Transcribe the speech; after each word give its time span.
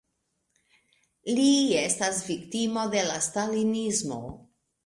Li 1.39 1.45
estas 1.83 2.23
viktimo 2.31 2.89
de 2.97 3.07
la 3.13 3.21
stalinismo. 3.29 4.21